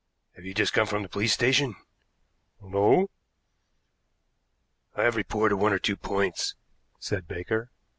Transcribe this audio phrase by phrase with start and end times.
[0.35, 1.75] Have you just come from the police station?"
[2.59, 3.07] "No."
[4.95, 6.55] "I have reported one or two points,"
[6.97, 7.69] said Baker.